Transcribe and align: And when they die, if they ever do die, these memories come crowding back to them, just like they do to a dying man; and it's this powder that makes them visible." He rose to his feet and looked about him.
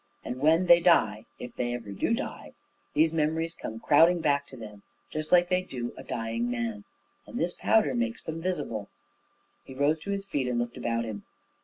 And 0.25 0.39
when 0.41 0.65
they 0.65 0.79
die, 0.79 1.27
if 1.37 1.55
they 1.55 1.75
ever 1.75 1.91
do 1.91 2.15
die, 2.15 2.53
these 2.95 3.13
memories 3.13 3.53
come 3.53 3.79
crowding 3.79 4.19
back 4.19 4.47
to 4.47 4.57
them, 4.57 4.81
just 5.11 5.31
like 5.31 5.47
they 5.49 5.61
do 5.61 5.91
to 5.91 5.97
a 5.97 6.01
dying 6.03 6.49
man; 6.49 6.85
and 7.27 7.35
it's 7.35 7.37
this 7.37 7.53
powder 7.53 7.89
that 7.89 7.97
makes 7.97 8.23
them 8.23 8.41
visible." 8.41 8.89
He 9.63 9.75
rose 9.75 9.99
to 9.99 10.09
his 10.09 10.25
feet 10.25 10.47
and 10.47 10.57
looked 10.57 10.75
about 10.77 11.03
him. 11.03 11.21